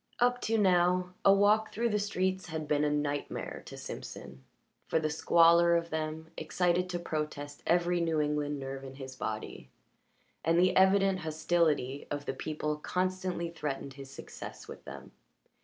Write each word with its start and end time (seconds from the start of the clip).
Up 0.17 0.41
to 0.41 0.57
now 0.57 1.13
a 1.23 1.31
walk 1.31 1.71
through 1.71 1.89
the 1.89 1.99
streets 1.99 2.47
had 2.47 2.67
been 2.67 2.83
a 2.83 2.89
night 2.89 3.29
mare 3.29 3.61
to 3.67 3.77
Simpson, 3.77 4.43
for 4.87 4.97
the 4.97 5.11
squalor 5.11 5.75
of 5.75 5.91
them 5.91 6.31
excited 6.35 6.89
to 6.89 6.97
protest 6.97 7.61
every 7.67 8.01
New 8.01 8.19
England 8.19 8.57
nerve 8.59 8.83
in 8.83 8.95
his 8.95 9.15
body, 9.15 9.69
and 10.43 10.57
the 10.59 10.75
evident 10.75 11.19
hostility 11.19 12.07
of 12.09 12.25
the 12.25 12.33
people 12.33 12.77
constantly 12.77 13.51
threatened 13.51 13.93
his 13.93 14.09
success 14.09 14.67
with 14.67 14.85
them. 14.85 15.11